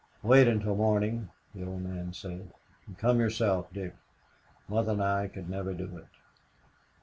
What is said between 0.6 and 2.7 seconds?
morning," the old man said,